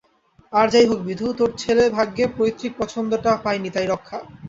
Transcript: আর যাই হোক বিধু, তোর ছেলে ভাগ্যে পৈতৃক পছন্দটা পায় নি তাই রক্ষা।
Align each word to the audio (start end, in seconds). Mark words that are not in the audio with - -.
আর 0.53 0.67
যাই 0.73 0.85
হোক 0.89 0.99
বিধু, 1.07 1.27
তোর 1.39 1.49
ছেলে 1.57 1.83
ভাগ্যে 1.97 2.25
পৈতৃক 2.37 2.73
পছন্দটা 2.79 3.31
পায় 3.43 3.59
নি 3.63 3.69
তাই 3.75 3.87
রক্ষা। 3.89 4.17